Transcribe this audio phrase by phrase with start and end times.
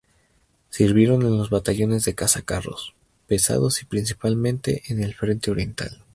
[0.71, 2.95] Sirvieron en los batallones de cazacarros
[3.27, 6.03] pesados y principalmente en el Frente Oriental.